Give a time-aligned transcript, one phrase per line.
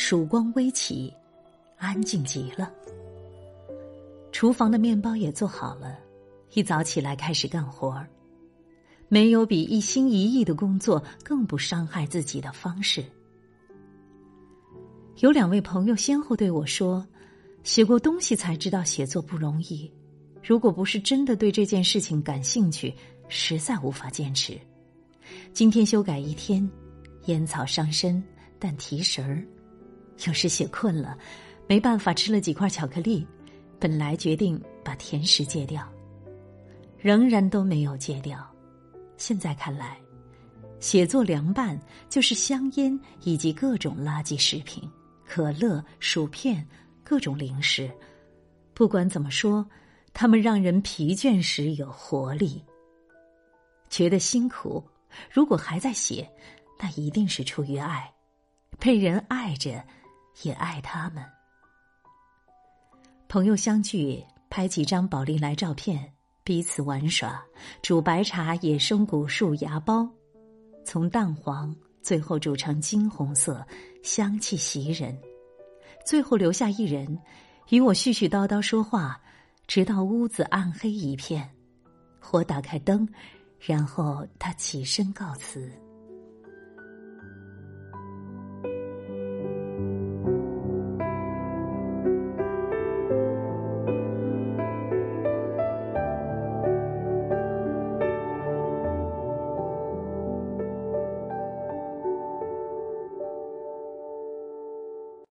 [0.00, 1.12] 曙光微起，
[1.76, 2.72] 安静极了。
[4.30, 5.98] 厨房的面包也做好了，
[6.54, 8.08] 一早起来开始干活儿。
[9.08, 13.04] 没有比一心一意的工作更不伤害自己的方式。
[15.16, 17.04] 有两位朋友先后对我说
[17.64, 19.90] ：“写过东西才知道写作不容易，
[20.40, 22.94] 如果不是真的对这件事情感兴趣，
[23.28, 24.56] 实在无法坚持。”
[25.52, 26.70] 今天修改一天，
[27.24, 28.22] 烟草伤身，
[28.60, 29.44] 但提神儿。
[30.26, 31.16] 有时写困了，
[31.66, 33.26] 没办法吃了几块巧克力，
[33.78, 35.86] 本来决定把甜食戒掉，
[36.98, 38.44] 仍然都没有戒掉。
[39.16, 39.98] 现在看来，
[40.80, 44.82] 写作凉拌就是香烟以及各种垃圾食品、
[45.24, 46.66] 可乐、薯片、
[47.04, 47.90] 各种零食。
[48.74, 49.68] 不管怎么说，
[50.12, 52.64] 他们让人疲倦时有活力，
[53.88, 54.82] 觉得辛苦。
[55.30, 56.28] 如果还在写，
[56.78, 58.12] 那一定是出于爱，
[58.78, 59.84] 被人爱着，
[60.42, 61.24] 也爱他们。
[63.28, 66.12] 朋友相聚，拍几张宝丽来照片。
[66.44, 67.44] 彼此玩耍，
[67.82, 70.08] 煮白茶、野生古树芽包，
[70.82, 73.62] 从淡黄最后煮成金红色，
[74.02, 75.14] 香气袭人。
[76.06, 77.20] 最后留下一人，
[77.68, 79.20] 与我絮絮叨叨说话，
[79.66, 81.46] 直到屋子暗黑一片。
[82.30, 83.06] 我打开灯，
[83.60, 85.70] 然后他起身告辞。